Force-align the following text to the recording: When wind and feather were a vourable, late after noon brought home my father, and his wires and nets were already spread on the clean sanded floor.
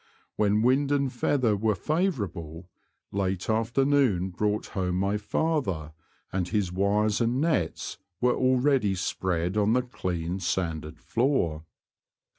When 0.35 0.63
wind 0.63 0.91
and 0.91 1.13
feather 1.13 1.55
were 1.55 1.73
a 1.73 1.75
vourable, 1.75 2.65
late 3.11 3.51
after 3.51 3.85
noon 3.85 4.31
brought 4.31 4.65
home 4.69 4.95
my 4.95 5.17
father, 5.17 5.93
and 6.33 6.47
his 6.47 6.71
wires 6.73 7.21
and 7.21 7.39
nets 7.39 7.99
were 8.19 8.33
already 8.35 8.95
spread 8.95 9.57
on 9.57 9.73
the 9.73 9.83
clean 9.83 10.39
sanded 10.39 10.99
floor. 10.99 11.65